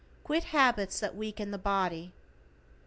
Quit 0.23 0.45
habits 0.45 0.99
that 0.99 1.15
weaken 1.15 1.51
the 1.51 1.59
body. 1.59 2.11